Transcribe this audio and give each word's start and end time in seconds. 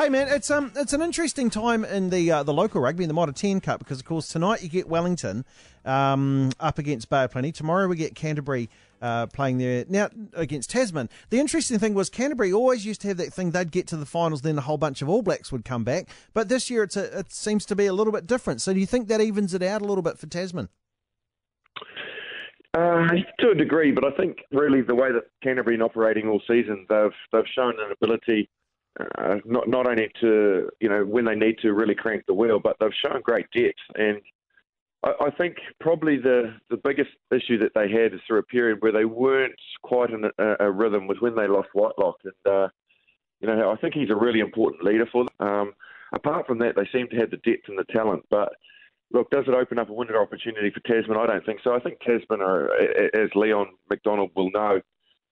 Hey 0.00 0.10
man, 0.10 0.28
it's 0.28 0.48
um 0.48 0.70
it's 0.76 0.92
an 0.92 1.02
interesting 1.02 1.50
time 1.50 1.84
in 1.84 2.10
the 2.10 2.30
uh, 2.30 2.42
the 2.44 2.54
local 2.54 2.80
rugby 2.80 3.02
in 3.02 3.08
the 3.08 3.14
Mitre 3.14 3.32
10 3.32 3.60
Cup 3.60 3.80
because 3.80 3.98
of 3.98 4.04
course 4.04 4.28
tonight 4.28 4.62
you 4.62 4.68
get 4.68 4.86
Wellington 4.86 5.44
um, 5.84 6.52
up 6.60 6.78
against 6.78 7.10
Bay 7.10 7.24
of 7.24 7.32
Plenty. 7.32 7.50
Tomorrow 7.50 7.88
we 7.88 7.96
get 7.96 8.14
Canterbury 8.14 8.70
uh, 9.02 9.26
playing 9.26 9.58
there 9.58 9.84
now 9.88 10.08
against 10.34 10.70
Tasman. 10.70 11.08
The 11.30 11.40
interesting 11.40 11.80
thing 11.80 11.94
was 11.94 12.10
Canterbury 12.10 12.52
always 12.52 12.86
used 12.86 13.00
to 13.00 13.08
have 13.08 13.16
that 13.16 13.32
thing 13.32 13.50
they'd 13.50 13.72
get 13.72 13.88
to 13.88 13.96
the 13.96 14.06
finals, 14.06 14.42
then 14.42 14.56
a 14.56 14.60
whole 14.60 14.78
bunch 14.78 15.02
of 15.02 15.08
All 15.08 15.20
Blacks 15.20 15.50
would 15.50 15.64
come 15.64 15.82
back. 15.82 16.06
But 16.32 16.48
this 16.48 16.70
year 16.70 16.84
it's 16.84 16.96
a, 16.96 17.18
it 17.18 17.32
seems 17.32 17.66
to 17.66 17.74
be 17.74 17.86
a 17.86 17.92
little 17.92 18.12
bit 18.12 18.24
different. 18.24 18.60
So 18.60 18.72
do 18.72 18.78
you 18.78 18.86
think 18.86 19.08
that 19.08 19.20
evens 19.20 19.52
it 19.52 19.64
out 19.64 19.82
a 19.82 19.84
little 19.84 20.02
bit 20.02 20.16
for 20.16 20.28
Tasman? 20.28 20.68
Uh, 22.72 23.08
to 23.40 23.50
a 23.50 23.54
degree, 23.56 23.90
but 23.90 24.04
I 24.04 24.12
think 24.12 24.36
really 24.52 24.80
the 24.80 24.94
way 24.94 25.10
that 25.10 25.24
Canterbury 25.42 25.76
been 25.76 25.82
operating 25.82 26.28
all 26.28 26.40
season, 26.46 26.86
they've 26.88 27.10
they've 27.32 27.42
shown 27.52 27.74
an 27.80 27.90
ability 28.00 28.48
uh, 29.00 29.36
not 29.44 29.68
not 29.68 29.86
only 29.86 30.10
to 30.20 30.68
you 30.80 30.88
know 30.88 31.04
when 31.04 31.24
they 31.24 31.34
need 31.34 31.56
to 31.62 31.72
really 31.72 31.94
crank 31.94 32.24
the 32.26 32.34
wheel, 32.34 32.58
but 32.58 32.76
they've 32.80 32.90
shown 33.04 33.20
great 33.22 33.46
depth. 33.54 33.78
And 33.94 34.20
I, 35.04 35.26
I 35.26 35.30
think 35.30 35.56
probably 35.80 36.16
the 36.16 36.54
the 36.70 36.78
biggest 36.78 37.10
issue 37.32 37.58
that 37.58 37.72
they 37.74 37.90
had 37.90 38.12
is 38.14 38.20
through 38.26 38.38
a 38.38 38.44
period 38.44 38.78
where 38.80 38.92
they 38.92 39.04
weren't 39.04 39.58
quite 39.82 40.10
in 40.10 40.24
a, 40.24 40.56
a 40.60 40.70
rhythm 40.70 41.06
was 41.06 41.18
when 41.20 41.36
they 41.36 41.46
lost 41.46 41.68
Whitelock. 41.74 42.16
And 42.24 42.52
uh, 42.52 42.68
you 43.40 43.48
know 43.48 43.70
I 43.70 43.76
think 43.76 43.94
he's 43.94 44.10
a 44.10 44.16
really 44.16 44.40
important 44.40 44.84
leader 44.84 45.06
for 45.10 45.24
them. 45.24 45.48
Um, 45.48 45.72
apart 46.12 46.46
from 46.46 46.58
that, 46.58 46.74
they 46.74 46.88
seem 46.92 47.08
to 47.08 47.16
have 47.16 47.30
the 47.30 47.36
depth 47.38 47.68
and 47.68 47.78
the 47.78 47.92
talent, 47.92 48.24
but. 48.30 48.50
Look, 49.10 49.30
does 49.30 49.46
it 49.48 49.54
open 49.54 49.78
up 49.78 49.88
a 49.88 49.92
window 49.94 50.20
opportunity 50.20 50.70
for 50.70 50.80
Tasman? 50.80 51.16
I 51.16 51.24
don't 51.24 51.46
think 51.46 51.60
so. 51.64 51.74
I 51.74 51.80
think 51.80 51.98
Tasman, 52.00 52.42
are, 52.42 52.68
as 53.14 53.30
Leon 53.34 53.68
MacDonald 53.88 54.32
will 54.36 54.50
know, 54.50 54.82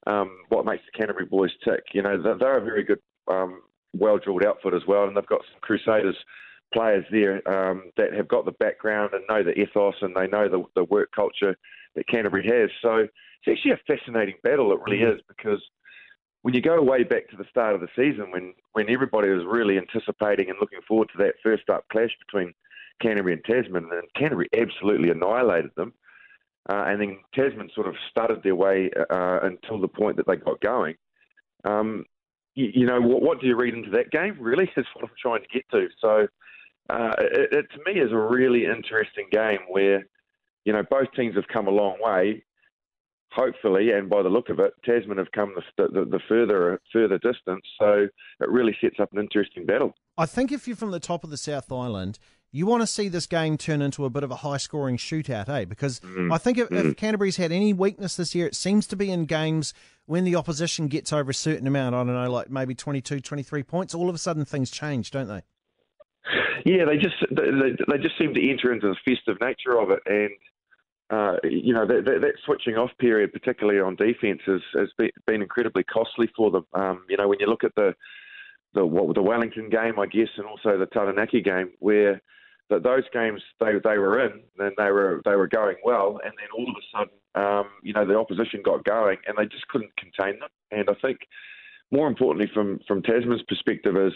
um, 0.07 0.39
what 0.49 0.65
makes 0.65 0.83
the 0.87 0.99
Canterbury 0.99 1.27
boys 1.27 1.51
tick. 1.63 1.83
You 1.93 2.03
know, 2.03 2.21
they're, 2.23 2.39
they're 2.39 2.57
a 2.57 2.65
very 2.65 2.85
good 2.85 3.01
um, 3.29 3.63
well 3.95 4.19
drilled 4.19 4.45
outfit 4.45 4.75
as 4.75 4.87
well, 4.87 5.05
and 5.05 5.17
they've 5.17 5.27
got 5.27 5.43
some 5.51 5.61
Crusaders 5.61 6.17
players 6.73 7.05
there 7.11 7.47
um, 7.49 7.91
that 7.97 8.13
have 8.13 8.29
got 8.29 8.45
the 8.45 8.53
background 8.53 9.11
and 9.15 9.23
know 9.29 9.43
the 9.43 9.59
ethos 9.59 9.95
and 10.03 10.15
they 10.17 10.27
know 10.27 10.49
the, 10.49 10.65
the 10.75 10.85
work 10.85 11.11
culture 11.15 11.57
that 11.95 12.09
Canterbury 12.09 12.45
has. 12.47 12.71
So 12.83 13.07
it's 13.47 13.49
actually 13.49 13.73
a 13.73 13.81
fascinating 13.87 14.35
battle. 14.43 14.73
It 14.73 14.81
really 14.87 15.03
is 15.03 15.21
because 15.29 15.63
when 16.43 16.55
you 16.55 16.61
go 16.61 16.81
way 16.83 17.03
back 17.03 17.29
to 17.31 17.37
the 17.37 17.47
start 17.51 17.75
of 17.75 17.81
the 17.81 17.89
season, 17.97 18.31
when 18.31 18.55
when 18.73 18.91
everybody 18.91 19.29
was 19.31 19.45
really 19.45 19.79
anticipating 19.79 20.51
and 20.51 20.59
looking 20.61 20.81
forward 20.87 21.09
to 21.13 21.19
that 21.19 21.35
first 21.43 21.69
up 21.71 21.85
clash 21.91 22.11
between 22.25 22.53
Canterbury 23.01 23.35
and 23.35 23.45
Tasman, 23.45 23.89
and 23.93 24.03
Canterbury 24.15 24.49
absolutely 24.57 25.11
annihilated 25.11 25.71
them. 25.77 25.93
Uh, 26.69 26.85
and 26.87 27.01
then 27.01 27.19
Tasman 27.35 27.71
sort 27.75 27.87
of 27.87 27.95
started 28.11 28.43
their 28.43 28.57
way 28.57 28.91
uh, 29.11 29.41
until 29.43 29.81
the 29.81 29.89
point 29.89 30.17
that 30.17 30.27
they 30.27 30.37
got 30.37 30.61
going. 30.61 30.97
Um, 31.65 32.05
you, 32.57 32.71
you 32.75 32.87
know, 32.87 33.01
what, 33.01 33.23
what, 33.23 33.41
do 33.41 33.47
you 33.47 33.55
read 33.55 33.75
into 33.75 33.91
that 33.91 34.11
game? 34.11 34.37
Really, 34.41 34.65
is 34.77 34.87
what 34.95 35.05
I'm 35.05 35.11
trying 35.21 35.43
to 35.43 35.49
get 35.53 35.65
to. 35.71 35.87
So, 36.01 36.27
uh, 36.91 37.13
it, 37.19 37.53
it, 37.53 37.67
to 37.73 37.79
me 37.87 38.01
is 38.01 38.11
a 38.11 38.19
really 38.19 38.65
interesting 38.65 39.27
game 39.31 39.61
where, 39.69 40.07
you 40.65 40.73
know, 40.73 40.83
both 40.91 41.09
teams 41.15 41.37
have 41.37 41.47
come 41.53 41.69
a 41.69 41.71
long 41.71 41.99
way. 42.01 42.43
Hopefully, 43.33 43.91
and 43.91 44.09
by 44.09 44.23
the 44.23 44.31
look 44.31 44.49
of 44.49 44.61
it, 44.61 44.73
Tasman 44.83 45.19
have 45.19 45.31
come 45.33 45.53
the, 45.77 45.89
the, 45.89 46.05
the 46.07 46.21
further 46.27 46.81
further 46.91 47.19
distance. 47.19 47.63
So 47.79 48.07
it 48.41 48.49
really 48.49 48.75
sets 48.81 48.97
up 48.99 49.13
an 49.13 49.19
interesting 49.19 49.67
battle. 49.67 49.95
I 50.17 50.25
think 50.25 50.53
if 50.53 50.67
you're 50.67 50.77
from 50.77 50.93
the 50.93 51.01
top 51.01 51.23
of 51.23 51.29
the 51.29 51.37
South 51.37 51.71
Island, 51.71 52.19
you 52.53 52.65
want 52.65 52.81
to 52.81 52.87
see 52.87 53.09
this 53.09 53.27
game 53.27 53.59
turn 53.59 53.83
into 53.83 54.07
a 54.07 54.11
bit 54.11 54.23
of 54.23 54.31
a 54.31 54.37
high 54.37 54.57
scoring 54.57 54.97
shootout, 54.97 55.49
eh? 55.51 55.67
Because 55.67 56.01
mm. 56.01 56.33
I 56.33 56.39
think 56.39 56.57
if, 56.57 56.71
mm. 56.71 56.91
if, 56.91 56.97
Canterbury's 56.97 57.37
had 57.37 57.53
any 57.53 57.75
weakness 57.75 58.17
this 58.17 58.35
year, 58.35 58.47
it 58.47 58.55
seems 58.55 58.87
to 58.87 58.97
be 58.97 59.11
in 59.11 59.27
games 59.27 59.75
when 60.07 60.25
the 60.25 60.37
opposition 60.37 60.89
gets 60.89 61.13
over 61.13 61.31
a 61.31 61.35
certain 61.35 61.67
amount, 61.67 61.95
I 61.95 61.99
don't 61.99 62.15
know, 62.15 62.31
like 62.31 62.51
maybe 62.51 62.75
22, 62.75 63.21
23 63.21 63.63
points, 63.63 63.95
all 63.95 64.09
of 64.09 64.15
a 64.15 64.19
sudden 64.19 64.45
things 64.45 64.71
change, 64.71 65.11
don't 65.11 65.29
they? 65.29 65.43
Yeah, 66.65 66.85
they 66.85 66.97
just 66.97 67.15
they, 67.31 67.77
they 67.89 67.99
just 68.03 68.19
seem 68.19 68.35
to 68.35 68.51
enter 68.51 68.73
into 68.73 68.89
the 68.89 68.97
festive 69.05 69.41
nature 69.41 69.79
of 69.79 69.91
it, 69.91 70.01
and 70.07 70.31
uh, 71.11 71.37
you 71.45 71.73
know 71.73 71.87
that, 71.87 72.05
that, 72.05 72.21
that, 72.23 72.33
switching 72.45 72.75
off 72.75 72.91
period, 72.99 73.33
particularly 73.33 73.79
on 73.79 73.95
defence, 73.95 74.41
has, 74.47 74.61
has 74.75 74.89
been 75.27 75.43
incredibly 75.43 75.85
costly 75.85 76.29
for 76.37 76.51
them. 76.51 76.67
Um, 76.73 77.05
you 77.09 77.17
know, 77.17 77.29
when 77.29 77.39
you 77.39 77.47
look 77.47 77.63
at 77.63 77.75
the 77.77 77.95
the 78.75 78.85
what, 78.85 79.15
the 79.15 79.23
Wellington 79.23 79.71
game, 79.71 80.01
I 80.01 80.07
guess, 80.07 80.29
and 80.37 80.47
also 80.47 80.77
the 80.77 80.87
Taranaki 80.87 81.41
game, 81.41 81.71
where 81.79 82.21
that 82.71 82.83
those 82.83 83.05
games 83.13 83.41
they 83.61 83.73
they 83.85 83.99
were 83.99 84.27
in 84.27 84.43
and 84.59 84.73
they 84.77 84.91
were 84.91 85.23
they 85.25 85.37
were 85.37 85.49
going 85.49 85.77
well, 85.85 86.21
and 86.25 86.33
then 86.37 86.49
all 86.57 86.69
of 86.69 86.77
a 86.77 86.99
sudden, 86.99 87.15
um, 87.37 87.67
you 87.83 87.93
know, 87.93 88.07
the 88.07 88.19
opposition 88.19 88.63
got 88.65 88.85
going 88.85 89.19
and 89.27 89.37
they 89.39 89.47
just 89.47 89.69
couldn't 89.69 89.97
contain 89.97 90.39
them. 90.41 90.49
And 90.71 90.89
I 90.89 90.95
think 91.01 91.19
more 91.91 92.09
importantly, 92.09 92.51
from 92.53 92.81
from 92.89 93.03
Tasman's 93.03 93.43
perspective, 93.47 93.97
is 93.97 94.13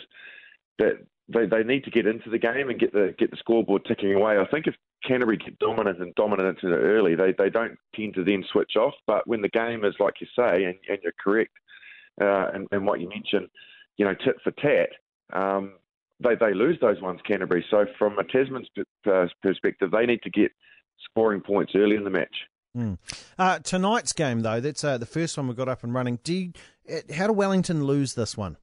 that 0.79 1.05
they, 1.29 1.47
they 1.47 1.63
need 1.63 1.85
to 1.85 1.91
get 1.91 2.07
into 2.07 2.31
the 2.31 2.39
game 2.39 2.71
and 2.71 2.81
get 2.81 2.93
the 2.93 3.15
get 3.19 3.31
the 3.31 3.37
scoreboard 3.37 3.85
ticking 3.85 4.15
away. 4.15 4.39
I 4.39 4.47
think 4.47 4.67
if 4.67 4.75
Canterbury 5.07 5.37
get 5.37 5.59
dominant 5.59 6.01
and 6.01 6.15
dominant 6.15 6.59
early, 6.65 7.15
they, 7.15 7.33
they 7.39 7.49
don't 7.49 7.79
tend 7.95 8.15
to 8.15 8.25
then 8.25 8.45
switch 8.51 8.73
off. 8.77 8.95
But 9.07 9.27
when 9.27 9.41
the 9.41 9.49
game 9.49 9.85
is 9.85 9.95
like 10.01 10.15
you 10.21 10.27
say, 10.37 10.65
and, 10.65 10.77
and 10.89 10.99
you're 11.03 11.13
correct, 11.23 11.53
uh, 12.21 12.51
and, 12.53 12.67
and 12.73 12.87
what 12.87 13.01
you 13.01 13.09
mentioned, 13.09 13.49
you 13.97 14.05
know, 14.05 14.15
tit 14.15 14.37
for 14.43 14.51
tat, 14.53 14.91
um, 15.33 15.75
they, 16.23 16.35
they 16.35 16.53
lose 16.53 16.79
those 16.81 17.01
ones, 17.01 17.21
Canterbury. 17.27 17.65
So 17.71 17.87
from 17.99 18.19
a 18.19 18.25
Tasman's 18.25 18.69
perspective, 19.43 19.91
they 19.91 20.07
need 20.07 20.23
to 20.23 20.31
get 20.31 20.53
scoring 21.05 21.41
points 21.41 21.73
early 21.75 21.97
in 21.97 22.05
the 22.05 22.11
match. 22.11 22.35
Mm. 22.77 22.99
Uh, 23.39 23.59
tonight's 23.59 24.13
game, 24.13 24.41
though, 24.41 24.61
that's 24.61 24.85
uh, 24.85 24.99
the 24.99 25.07
first 25.07 25.37
one 25.37 25.49
we 25.49 25.55
got 25.55 25.69
up 25.69 25.83
and 25.83 25.93
running. 25.93 26.21
Do 26.23 26.35
you, 26.35 26.53
uh, 26.91 27.15
how 27.15 27.27
do 27.27 27.33
Wellington 27.33 27.85
lose 27.85 28.15
this 28.15 28.37
one? 28.37 28.57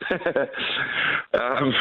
um, 0.10 1.72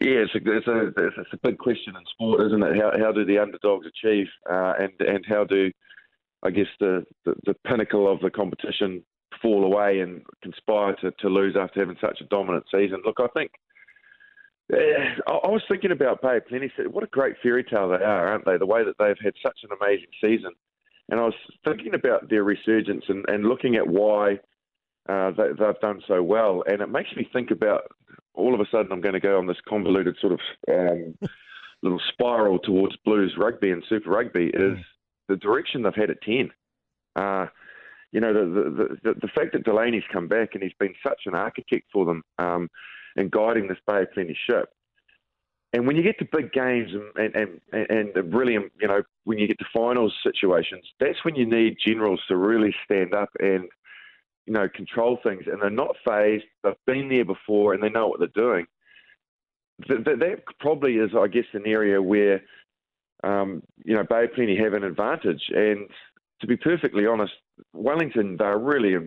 yeah, 0.00 0.24
it's 0.24 0.34
a, 0.34 0.38
it's, 0.44 0.66
a, 0.66 0.86
it's 0.96 1.32
a 1.32 1.36
big 1.42 1.58
question 1.58 1.96
in 1.96 2.02
sport, 2.12 2.46
isn't 2.46 2.62
it? 2.62 2.76
How, 2.76 2.92
how 2.98 3.12
do 3.12 3.24
the 3.24 3.38
underdogs 3.38 3.86
achieve, 3.86 4.28
uh, 4.48 4.74
and 4.78 4.92
and 5.00 5.24
how 5.26 5.44
do 5.44 5.72
I 6.42 6.50
guess 6.50 6.66
the, 6.80 7.04
the, 7.24 7.34
the 7.44 7.54
pinnacle 7.54 8.10
of 8.10 8.20
the 8.20 8.30
competition 8.30 9.02
fall 9.40 9.64
away 9.64 10.00
and 10.00 10.22
conspire 10.42 10.94
to, 10.96 11.10
to 11.12 11.28
lose 11.28 11.56
after 11.58 11.80
having 11.80 11.96
such 12.00 12.20
a 12.20 12.24
dominant 12.24 12.64
season? 12.70 13.02
Look, 13.04 13.18
I 13.20 13.28
think 13.28 13.52
yeah, 14.70 15.14
I 15.26 15.48
was 15.48 15.62
thinking 15.68 15.92
about 15.92 16.22
of 16.22 16.46
Plenty. 16.46 16.70
What 16.90 17.04
a 17.04 17.08
great 17.08 17.36
fairy 17.42 17.64
tale 17.64 17.88
they 17.88 18.04
are, 18.04 18.28
aren't 18.28 18.44
they? 18.44 18.56
The 18.56 18.66
way 18.66 18.84
that 18.84 18.94
they've 18.98 19.16
had 19.22 19.34
such 19.42 19.58
an 19.64 19.70
amazing 19.80 20.08
season. 20.20 20.52
And 21.08 21.20
I 21.20 21.24
was 21.24 21.34
thinking 21.64 21.94
about 21.94 22.30
their 22.30 22.44
resurgence 22.44 23.04
and, 23.08 23.24
and 23.28 23.44
looking 23.44 23.76
at 23.76 23.86
why 23.86 24.38
uh, 25.08 25.32
they, 25.32 25.48
have 25.58 25.80
done 25.80 26.00
so 26.06 26.22
well. 26.22 26.62
And 26.66 26.80
it 26.80 26.88
makes 26.88 27.10
me 27.16 27.28
think 27.32 27.50
about 27.50 27.82
all 28.34 28.54
of 28.54 28.60
a 28.60 28.66
sudden 28.70 28.92
I'm 28.92 29.00
going 29.00 29.14
to 29.14 29.20
go 29.20 29.38
on 29.38 29.46
this 29.46 29.60
convoluted 29.68 30.16
sort 30.20 30.32
of 30.32 30.40
um, 30.70 31.14
little 31.82 32.00
spiral 32.12 32.58
towards 32.58 32.96
Blues 33.04 33.34
rugby 33.36 33.70
and 33.72 33.84
Super 33.88 34.10
Rugby 34.10 34.46
is 34.46 34.78
mm. 34.78 34.84
the 35.28 35.36
direction 35.36 35.82
they've 35.82 35.94
had 35.94 36.10
at 36.10 36.22
10. 36.22 36.50
Uh, 37.16 37.46
you 38.12 38.20
know, 38.20 38.32
the, 38.32 38.70
the, 38.70 38.96
the, 39.02 39.20
the 39.20 39.28
fact 39.34 39.52
that 39.52 39.64
Delaney's 39.64 40.04
come 40.12 40.28
back 40.28 40.50
and 40.54 40.62
he's 40.62 40.72
been 40.78 40.94
such 41.02 41.22
an 41.26 41.34
architect 41.34 41.86
for 41.92 42.04
them. 42.04 42.22
Um, 42.38 42.68
and 43.16 43.30
guiding 43.30 43.68
Bay 43.86 44.02
of 44.02 44.12
Plenty 44.12 44.36
ship. 44.46 44.70
And 45.74 45.86
when 45.86 45.96
you 45.96 46.02
get 46.02 46.18
to 46.18 46.28
big 46.30 46.52
games 46.52 46.90
and, 47.16 47.34
and, 47.34 47.60
and, 47.72 48.14
and 48.14 48.34
really, 48.34 48.52
you 48.52 48.88
know, 48.88 49.02
when 49.24 49.38
you 49.38 49.46
get 49.46 49.58
to 49.58 49.64
finals 49.72 50.12
situations, 50.22 50.84
that's 51.00 51.24
when 51.24 51.34
you 51.34 51.46
need 51.46 51.78
generals 51.84 52.20
to 52.28 52.36
really 52.36 52.74
stand 52.84 53.14
up 53.14 53.30
and, 53.40 53.68
you 54.46 54.52
know, 54.52 54.68
control 54.68 55.18
things. 55.22 55.44
And 55.46 55.62
they're 55.62 55.70
not 55.70 55.96
phased. 56.04 56.44
They've 56.62 56.74
been 56.86 57.08
there 57.08 57.24
before 57.24 57.72
and 57.72 57.82
they 57.82 57.88
know 57.88 58.06
what 58.08 58.18
they're 58.18 58.28
doing. 58.34 58.66
That, 59.88 60.04
that 60.04 60.42
probably 60.60 60.96
is, 60.96 61.12
I 61.18 61.26
guess, 61.28 61.46
an 61.54 61.66
area 61.66 62.02
where, 62.02 62.42
um, 63.24 63.62
you 63.82 63.94
know, 63.94 64.04
Bay 64.04 64.26
Plenty 64.34 64.56
have 64.58 64.74
an 64.74 64.84
advantage. 64.84 65.44
And 65.54 65.88
to 66.42 66.46
be 66.46 66.56
perfectly 66.56 67.06
honest, 67.06 67.32
Wellington, 67.72 68.36
they're 68.36 68.58
really 68.58 68.96
uh, 68.96 69.00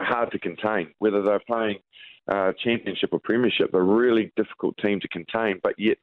hard 0.00 0.32
to 0.32 0.38
contain, 0.38 0.88
whether 0.98 1.22
they're 1.22 1.42
playing– 1.46 1.78
uh, 2.28 2.52
championship 2.62 3.10
or 3.12 3.20
premiership. 3.20 3.72
They're 3.72 3.80
a 3.80 3.84
really 3.84 4.32
difficult 4.36 4.76
team 4.78 5.00
to 5.00 5.08
contain, 5.08 5.60
but 5.62 5.78
yet 5.78 5.98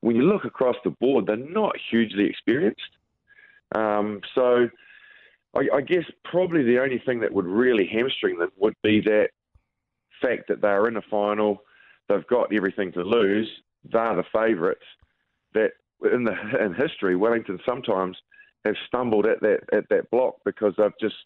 when 0.00 0.16
you 0.16 0.22
look 0.22 0.44
across 0.44 0.76
the 0.84 0.90
board, 0.90 1.26
they're 1.26 1.36
not 1.36 1.74
hugely 1.90 2.24
experienced. 2.26 2.80
Um, 3.74 4.20
so 4.34 4.68
I, 5.54 5.60
I, 5.74 5.80
guess 5.80 6.04
probably 6.24 6.62
the 6.62 6.80
only 6.80 6.98
thing 6.98 7.20
that 7.20 7.32
would 7.32 7.46
really 7.46 7.86
hamstring 7.86 8.38
them 8.38 8.50
would 8.58 8.74
be 8.82 9.00
that 9.00 9.30
fact 10.20 10.48
that 10.48 10.60
they're 10.60 10.88
in 10.88 10.96
a 10.96 11.02
final, 11.02 11.62
they've 12.08 12.26
got 12.26 12.52
everything 12.52 12.92
to 12.92 13.02
lose, 13.02 13.48
they're 13.90 14.16
the 14.16 14.24
favourites. 14.32 14.84
That 15.54 15.72
in 16.12 16.24
the 16.24 16.34
in 16.64 16.74
history, 16.74 17.16
Wellington 17.16 17.60
sometimes 17.64 18.16
have 18.64 18.74
stumbled 18.86 19.26
at 19.26 19.40
that 19.40 19.60
at 19.72 19.88
that 19.90 20.10
block 20.10 20.36
because 20.44 20.74
they've 20.78 20.98
just 21.00 21.16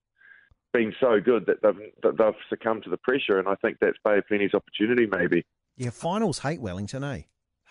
been 0.73 0.95
so 1.01 1.21
good 1.21 1.47
that 1.47 1.63
they've 1.63 1.91
that 2.03 2.19
they've 2.19 2.35
succumbed 2.49 2.85
to 2.85 2.91
the 2.91 2.97
pressure, 2.99 3.39
and 3.39 3.49
I 3.49 3.55
think 3.57 3.79
that's 3.81 3.99
Bay 4.05 4.19
of 4.19 4.27
Plenty's 4.27 4.55
opportunity, 4.55 5.07
maybe. 5.07 5.45
Yeah, 5.77 5.91
finals 5.91 6.39
hate 6.39 6.61
Wellington, 6.61 7.05
eh? 7.05 7.23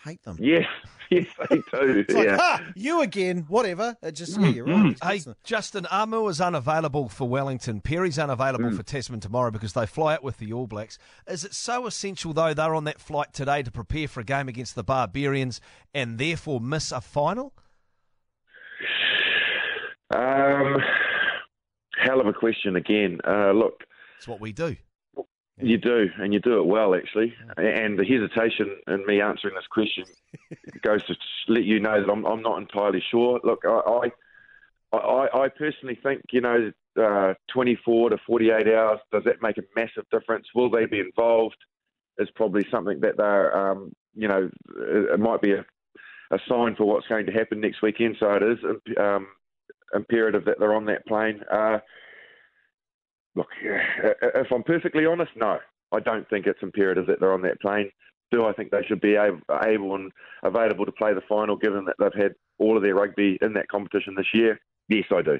hate 0.06 0.22
them. 0.22 0.36
Yes, 0.40 0.66
yes, 1.10 1.26
they 1.50 1.56
do. 1.56 1.62
It's 1.72 2.14
like, 2.14 2.26
yeah. 2.26 2.36
ha, 2.36 2.62
you 2.74 3.02
again, 3.02 3.44
whatever. 3.48 3.96
It 4.02 4.12
just, 4.12 4.40
yeah, 4.40 4.48
you're 4.48 4.66
right. 4.66 4.96
Hey, 5.02 5.20
Justin, 5.44 5.84
Aumua 5.84 6.30
is 6.30 6.40
unavailable 6.40 7.08
for 7.08 7.28
Wellington. 7.28 7.80
Perry's 7.80 8.18
unavailable 8.18 8.72
for 8.72 8.82
Tasman 8.82 9.20
tomorrow 9.20 9.50
because 9.50 9.72
they 9.72 9.86
fly 9.86 10.14
out 10.14 10.22
with 10.22 10.38
the 10.38 10.52
All 10.52 10.66
Blacks. 10.66 10.98
Is 11.26 11.44
it 11.44 11.54
so 11.54 11.86
essential, 11.86 12.32
though, 12.32 12.54
they're 12.54 12.74
on 12.74 12.84
that 12.84 13.00
flight 13.00 13.32
today 13.32 13.62
to 13.62 13.70
prepare 13.70 14.08
for 14.08 14.20
a 14.20 14.24
game 14.24 14.48
against 14.48 14.74
the 14.74 14.84
Barbarians 14.84 15.60
and 15.94 16.18
therefore 16.18 16.60
miss 16.60 16.92
a 16.92 17.00
final? 17.00 17.52
Um, 20.10 20.76
hell 21.98 22.20
of 22.20 22.26
a 22.26 22.32
question 22.32 22.76
again. 22.76 23.18
Uh, 23.26 23.52
look, 23.52 23.84
It's 24.18 24.28
what 24.28 24.40
we 24.40 24.52
do. 24.52 24.76
you 25.60 25.78
do, 25.78 26.08
and 26.18 26.32
you 26.32 26.40
do 26.40 26.58
it 26.58 26.66
well, 26.66 26.94
actually. 26.94 27.34
And 27.56 27.98
the 27.98 28.04
hesitation 28.04 28.76
in 28.86 29.04
me 29.06 29.20
answering 29.20 29.54
this 29.54 29.66
question 29.70 30.04
goes 30.82 31.04
to 31.06 31.14
let 31.48 31.64
you 31.64 31.80
know 31.80 32.00
that 32.00 32.10
I'm, 32.10 32.24
I'm 32.24 32.42
not 32.42 32.58
entirely 32.60 33.02
sure. 33.10 33.40
Look, 33.42 33.62
I, 33.64 34.10
I, 34.92 34.96
I, 34.96 35.44
I 35.44 35.48
personally 35.48 35.98
think, 36.02 36.22
you 36.32 36.40
know, 36.40 36.70
uh, 37.00 37.34
24 37.52 38.10
to 38.10 38.18
48 38.26 38.68
hours, 38.68 39.00
does 39.12 39.24
that 39.24 39.42
make 39.42 39.58
a 39.58 39.62
massive 39.74 40.04
difference? 40.10 40.46
Will 40.54 40.70
they 40.70 40.86
be 40.86 41.00
involved? 41.00 41.56
Is 42.18 42.28
probably 42.34 42.64
something 42.70 43.00
that 43.00 43.18
they're, 43.18 43.54
um, 43.54 43.92
you 44.14 44.26
know, 44.26 44.48
it 44.78 45.20
might 45.20 45.42
be 45.42 45.52
a, 45.52 45.64
a 46.30 46.38
sign 46.48 46.74
for 46.74 46.84
what's 46.86 47.06
going 47.08 47.26
to 47.26 47.32
happen 47.32 47.60
next 47.60 47.82
weekend. 47.82 48.16
So 48.18 48.30
it 48.32 48.42
is 48.42 48.58
um, 48.98 49.26
imperative 49.94 50.44
that 50.44 50.58
they're 50.58 50.74
on 50.74 50.86
that 50.86 51.06
plane. 51.06 51.40
Uh, 51.50 51.78
look, 53.34 53.48
if 53.62 54.50
I'm 54.52 54.62
perfectly 54.62 55.06
honest, 55.06 55.32
no, 55.36 55.58
I 55.92 56.00
don't 56.00 56.28
think 56.28 56.46
it's 56.46 56.62
imperative 56.62 57.06
that 57.06 57.20
they're 57.20 57.32
on 57.32 57.42
that 57.42 57.60
plane. 57.60 57.90
Do 58.32 58.44
I 58.44 58.52
think 58.52 58.70
they 58.70 58.82
should 58.86 59.00
be 59.00 59.14
able, 59.14 59.40
able 59.64 59.94
and 59.94 60.10
available 60.42 60.84
to 60.84 60.92
play 60.92 61.14
the 61.14 61.20
final, 61.28 61.56
given 61.56 61.84
that 61.84 61.94
they've 61.98 62.22
had 62.22 62.34
all 62.58 62.76
of 62.76 62.82
their 62.82 62.94
rugby 62.94 63.38
in 63.40 63.52
that 63.52 63.68
competition 63.68 64.14
this 64.16 64.34
year? 64.34 64.58
Yes, 64.88 65.04
I 65.10 65.22
do. 65.22 65.38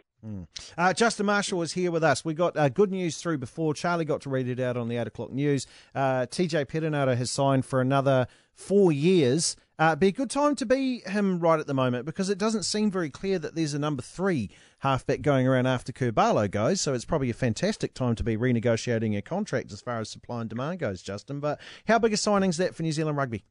Uh, 0.76 0.92
Justin 0.92 1.26
Marshall 1.26 1.62
is 1.62 1.72
here 1.72 1.90
with 1.90 2.04
us. 2.04 2.24
We 2.24 2.34
got 2.34 2.56
uh, 2.56 2.68
good 2.68 2.90
news 2.90 3.18
through 3.18 3.38
before. 3.38 3.74
Charlie 3.74 4.04
got 4.04 4.20
to 4.22 4.30
read 4.30 4.48
it 4.48 4.60
out 4.60 4.76
on 4.76 4.88
the 4.88 4.96
8 4.96 5.06
o'clock 5.06 5.32
news. 5.32 5.66
Uh, 5.94 6.26
TJ 6.26 6.66
Perenara 6.66 7.16
has 7.16 7.30
signed 7.30 7.64
for 7.64 7.80
another 7.80 8.26
four 8.52 8.90
years. 8.92 9.56
Uh, 9.78 9.94
be 9.94 10.08
a 10.08 10.12
good 10.12 10.30
time 10.30 10.54
to 10.54 10.64
be 10.64 11.00
him 11.06 11.38
right 11.38 11.60
at 11.60 11.66
the 11.66 11.74
moment 11.74 12.06
because 12.06 12.30
it 12.30 12.38
doesn't 12.38 12.62
seem 12.62 12.90
very 12.90 13.10
clear 13.10 13.38
that 13.38 13.54
there's 13.54 13.74
a 13.74 13.78
number 13.78 14.02
three 14.02 14.48
halfback 14.78 15.20
going 15.20 15.46
around 15.46 15.66
after 15.66 15.92
Kerr-Barlow 15.92 16.48
goes. 16.48 16.80
So 16.80 16.94
it's 16.94 17.04
probably 17.04 17.28
a 17.28 17.34
fantastic 17.34 17.92
time 17.92 18.14
to 18.14 18.24
be 18.24 18.38
renegotiating 18.38 19.16
a 19.18 19.22
contract 19.22 19.70
as 19.72 19.82
far 19.82 20.00
as 20.00 20.08
supply 20.08 20.40
and 20.40 20.48
demand 20.48 20.78
goes, 20.78 21.02
Justin. 21.02 21.40
But 21.40 21.60
how 21.86 21.98
big 21.98 22.14
a 22.14 22.16
signing 22.16 22.48
is 22.50 22.56
that 22.56 22.74
for 22.74 22.82
New 22.82 22.92
Zealand 22.92 23.18
rugby? 23.18 23.44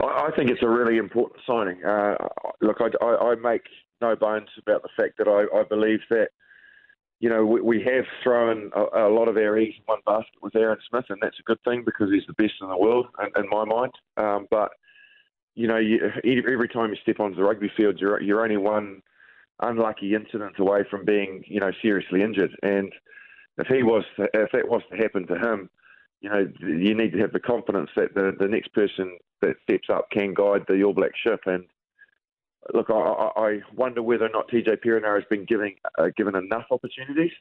I, 0.00 0.26
I 0.26 0.30
think 0.36 0.50
it's 0.50 0.62
a 0.62 0.68
really 0.68 0.98
important 0.98 1.40
signing. 1.46 1.84
Uh, 1.84 2.16
look, 2.60 2.78
I, 2.80 3.04
I, 3.04 3.30
I 3.30 3.34
make 3.36 3.62
no 4.00 4.16
bones 4.16 4.48
about 4.58 4.82
the 4.82 4.88
fact 4.96 5.18
that 5.18 5.28
I, 5.28 5.58
I 5.58 5.64
believe 5.64 6.00
that 6.10 6.28
you 7.20 7.28
know 7.28 7.44
we, 7.44 7.60
we 7.60 7.82
have 7.82 8.04
thrown 8.22 8.70
a, 8.74 9.06
a 9.06 9.08
lot 9.08 9.28
of 9.28 9.36
our 9.36 9.56
eggs 9.56 9.74
in 9.78 9.84
one 9.86 10.00
basket 10.06 10.42
with 10.42 10.56
Aaron 10.56 10.78
Smith, 10.88 11.06
and 11.08 11.18
that's 11.20 11.38
a 11.38 11.44
good 11.44 11.62
thing 11.64 11.82
because 11.84 12.10
he's 12.10 12.26
the 12.26 12.34
best 12.34 12.54
in 12.60 12.68
the 12.68 12.76
world 12.76 13.06
in, 13.20 13.42
in 13.42 13.48
my 13.50 13.64
mind. 13.64 13.92
Um, 14.16 14.46
but 14.50 14.70
you 15.54 15.68
know, 15.68 15.78
you, 15.78 16.10
every 16.24 16.68
time 16.68 16.90
you 16.90 16.96
step 17.02 17.20
onto 17.20 17.36
the 17.36 17.44
rugby 17.44 17.70
field, 17.76 18.00
you're 18.00 18.20
you're 18.20 18.42
only 18.42 18.56
one 18.56 19.02
unlucky 19.60 20.14
incident 20.14 20.58
away 20.58 20.84
from 20.90 21.04
being 21.04 21.44
you 21.46 21.60
know 21.60 21.70
seriously 21.80 22.22
injured, 22.22 22.56
and 22.62 22.92
if 23.58 23.66
he 23.68 23.82
was 23.82 24.04
to, 24.16 24.24
if 24.34 24.50
that 24.52 24.68
was 24.68 24.82
to 24.90 24.96
happen 24.96 25.26
to 25.26 25.34
him, 25.34 25.70
you 26.20 26.30
know, 26.30 26.50
you 26.60 26.94
need 26.94 27.12
to 27.12 27.18
have 27.18 27.32
the 27.32 27.40
confidence 27.40 27.90
that 27.96 28.14
the, 28.14 28.32
the 28.38 28.48
next 28.48 28.72
person 28.72 29.18
that 29.42 29.56
steps 29.62 29.88
up 29.92 30.10
can 30.10 30.34
guide 30.34 30.64
the 30.66 30.82
All 30.82 30.94
Black 30.94 31.12
ship. 31.16 31.40
And 31.46 31.64
look, 32.72 32.90
I, 32.90 33.30
I 33.36 33.60
wonder 33.74 34.02
whether 34.02 34.26
or 34.26 34.30
not 34.30 34.48
TJ 34.48 34.78
Perenara 34.84 35.16
has 35.16 35.28
been 35.28 35.44
giving 35.44 35.74
uh, 35.98 36.08
given 36.16 36.34
enough 36.34 36.66
opportunities. 36.70 37.32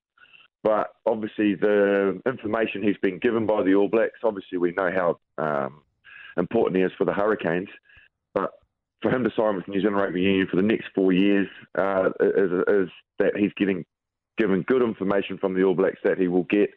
But 0.63 0.93
obviously, 1.05 1.55
the 1.55 2.21
information 2.25 2.83
he's 2.83 2.97
been 3.01 3.19
given 3.19 3.45
by 3.45 3.63
the 3.63 3.75
All 3.75 3.89
Blacks, 3.89 4.19
obviously, 4.23 4.57
we 4.57 4.71
know 4.71 4.89
how 4.91 5.43
um, 5.43 5.81
important 6.37 6.77
he 6.77 6.83
is 6.83 6.91
for 6.97 7.05
the 7.05 7.13
Hurricanes. 7.13 7.67
But 8.33 8.51
for 9.01 9.11
him 9.11 9.23
to 9.25 9.31
sign 9.35 9.57
with 9.57 9.67
New 9.67 9.81
Zealand 9.81 9.97
Rugby 9.97 10.21
Union 10.21 10.47
for 10.49 10.55
the 10.55 10.61
next 10.61 10.85
four 10.95 11.11
years 11.11 11.47
uh, 11.77 12.09
is, 12.21 12.51
is 12.67 12.89
that 13.19 13.35
he's 13.35 13.51
getting 13.57 13.85
given 14.37 14.63
good 14.63 14.81
information 14.81 15.37
from 15.37 15.53
the 15.53 15.63
All 15.63 15.75
Blacks 15.75 15.99
that 16.03 16.17
he 16.17 16.29
will 16.29 16.45
get 16.45 16.69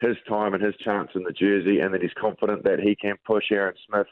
his 0.00 0.16
time 0.26 0.54
and 0.54 0.62
his 0.62 0.74
chance 0.76 1.10
in 1.14 1.22
the 1.22 1.32
jersey, 1.32 1.80
and 1.80 1.92
that 1.92 2.00
he's 2.00 2.10
confident 2.18 2.64
that 2.64 2.80
he 2.80 2.96
can 2.96 3.16
push 3.26 3.44
Aaron 3.52 3.74
Smith 3.86 4.06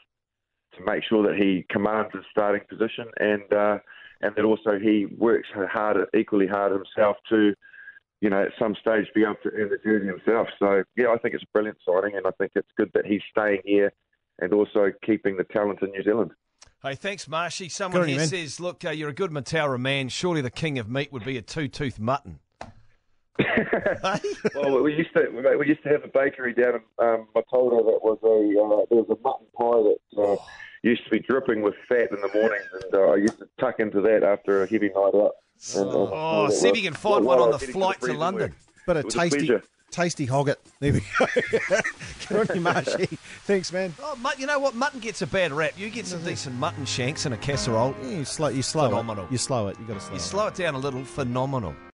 to 0.79 0.85
make 0.85 1.03
sure 1.03 1.23
that 1.23 1.37
he 1.37 1.65
commands 1.69 2.09
his 2.13 2.23
starting 2.31 2.61
position, 2.67 3.05
and 3.19 3.53
uh, 3.53 3.77
and 4.21 4.35
that 4.35 4.45
also 4.45 4.79
he 4.79 5.05
works 5.17 5.47
hard, 5.53 5.97
equally 6.17 6.47
hard 6.47 6.71
himself 6.71 7.17
to, 7.29 7.53
you 8.21 8.29
know, 8.29 8.41
at 8.43 8.51
some 8.59 8.75
stage 8.75 9.07
be 9.13 9.23
able 9.23 9.35
to 9.43 9.51
earn 9.53 9.69
the 9.69 9.77
jersey 9.83 10.07
himself. 10.07 10.47
So 10.59 10.83
yeah, 10.97 11.09
I 11.09 11.17
think 11.17 11.35
it's 11.35 11.43
a 11.43 11.51
brilliant 11.53 11.77
signing, 11.85 12.15
and 12.15 12.25
I 12.25 12.31
think 12.37 12.51
it's 12.55 12.69
good 12.77 12.91
that 12.93 13.05
he's 13.05 13.21
staying 13.31 13.61
here 13.65 13.91
and 14.39 14.53
also 14.53 14.91
keeping 15.05 15.37
the 15.37 15.43
talent 15.43 15.79
in 15.81 15.91
New 15.91 16.03
Zealand. 16.03 16.31
Hey, 16.81 16.95
thanks, 16.95 17.27
Marshy. 17.27 17.67
Someone 17.67 18.01
Good 18.01 18.03
on 18.03 18.09
you, 18.09 18.15
here 18.15 18.21
man. 18.21 18.27
says, 18.29 18.59
look, 18.59 18.85
uh, 18.85 18.91
you're 18.91 19.09
a 19.09 19.13
good 19.13 19.31
Mataura 19.31 19.77
man. 19.77 20.07
Surely 20.07 20.39
the 20.39 20.49
king 20.49 20.79
of 20.79 20.89
meat 20.89 21.11
would 21.11 21.25
be 21.25 21.37
a 21.37 21.41
two-tooth 21.41 21.99
mutton. 21.99 22.39
well, 24.55 24.81
we 24.81 24.95
used 24.95 25.13
to 25.13 25.29
we 25.57 25.67
used 25.67 25.81
to 25.83 25.89
have 25.89 26.03
a 26.03 26.07
bakery 26.07 26.53
down 26.53 26.75
in 26.75 26.81
um, 27.05 27.27
Mataura 27.33 27.79
that 27.85 27.99
was 28.03 28.17
a 28.23 28.27
uh, 28.27 28.85
there 28.89 29.01
was 29.01 29.09
a 29.09 29.19
mutton 29.23 29.47
pie 29.57 29.81
that 29.83 30.21
uh, 30.21 30.35
used 30.83 31.03
to 31.05 31.09
be 31.09 31.19
dripping 31.19 31.61
with 31.61 31.75
fat 31.87 32.09
in 32.11 32.21
the 32.21 32.29
mornings, 32.33 32.65
and 32.83 32.93
uh, 32.95 33.11
I 33.11 33.15
used 33.17 33.39
to 33.39 33.47
tuck 33.59 33.79
into 33.79 34.01
that 34.01 34.23
after 34.23 34.63
a 34.63 34.67
heavy 34.67 34.89
night 34.89 35.13
out. 35.15 35.31
And, 35.75 35.89
uh, 35.89 35.91
Oh, 36.11 36.47
that 36.47 36.53
see 36.53 36.69
if 36.69 36.77
you 36.77 36.83
can 36.83 36.93
find 36.93 37.25
one 37.25 37.39
on 37.39 37.51
the 37.51 37.59
flight 37.59 37.99
getting 37.99 38.15
to 38.15 38.19
London. 38.19 38.55
But 38.87 38.97
a 38.97 38.99
It 39.01 39.05
was 39.05 39.15
a 39.15 39.19
tasty, 39.19 39.59
tasty 39.91 40.25
hogget. 40.27 40.55
There 40.79 40.93
we 40.93 41.01
go. 41.19 41.25
Good 42.29 42.49
on 42.49 42.55
you, 42.55 42.61
Marshy. 42.61 43.05
Thanks, 43.45 43.71
man. 43.73 43.93
Oh, 44.01 44.15
mut- 44.15 44.39
you 44.39 44.47
know 44.47 44.57
what? 44.59 44.73
Mutton 44.75 44.99
gets 44.99 45.21
a 45.21 45.27
bad 45.27 45.51
rap. 45.51 45.73
You 45.77 45.89
get 45.89 46.05
some 46.07 46.23
decent 46.23 46.55
mutton 46.55 46.85
shanks 46.85 47.25
and 47.25 47.33
a 47.33 47.37
casserole. 47.37 47.93
Yeah, 48.01 48.09
you 48.19 48.25
slow, 48.25 48.47
you 48.47 48.61
slow 48.61 48.89
Phenomenal. 48.89 49.25
it. 49.25 49.31
You 49.31 49.37
slow 49.37 49.67
it. 49.67 49.77
You 49.79 49.85
got 49.85 49.95
to 49.95 49.99
slow 49.99 50.11
You 50.11 50.17
it. 50.17 50.21
slow 50.21 50.47
it 50.47 50.55
down 50.55 50.75
a 50.75 50.79
little, 50.79 51.03
phenomenal. 51.03 51.75